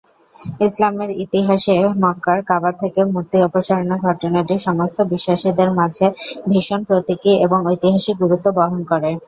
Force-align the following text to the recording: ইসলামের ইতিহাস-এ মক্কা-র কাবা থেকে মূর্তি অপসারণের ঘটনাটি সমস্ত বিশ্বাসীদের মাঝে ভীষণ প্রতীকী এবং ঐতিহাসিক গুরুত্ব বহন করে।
ইসলামের 0.65 1.09
ইতিহাস-এ 1.23 1.73
মক্কা-র 2.03 2.39
কাবা 2.49 2.71
থেকে 2.81 3.01
মূর্তি 3.11 3.37
অপসারণের 3.47 3.99
ঘটনাটি 4.07 4.55
সমস্ত 4.67 4.97
বিশ্বাসীদের 5.11 5.69
মাঝে 5.79 6.05
ভীষণ 6.49 6.81
প্রতীকী 6.87 7.31
এবং 7.45 7.59
ঐতিহাসিক 7.71 8.15
গুরুত্ব 8.23 8.47
বহন 8.57 8.79
করে। 8.91 9.11